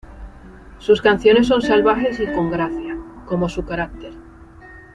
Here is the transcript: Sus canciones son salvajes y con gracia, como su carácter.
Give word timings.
Sus 0.79 0.99
canciones 0.99 1.45
son 1.45 1.61
salvajes 1.61 2.19
y 2.19 2.25
con 2.25 2.49
gracia, 2.49 2.97
como 3.27 3.47
su 3.49 3.65
carácter. 3.65 4.13